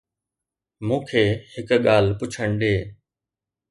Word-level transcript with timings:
مون 0.87 1.01
کي 1.09 1.23
هڪ 1.53 1.69
ڳالهه 1.85 2.17
پڇڻ 2.19 2.49
ڏي 2.61 2.75